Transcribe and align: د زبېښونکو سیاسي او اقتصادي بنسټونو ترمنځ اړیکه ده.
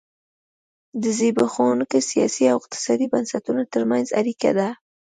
د 1.01 1.03
زبېښونکو 1.17 1.97
سیاسي 2.09 2.43
او 2.51 2.57
اقتصادي 2.61 3.07
بنسټونو 3.13 3.61
ترمنځ 3.73 4.07
اړیکه 4.19 4.49
ده. 4.57 4.67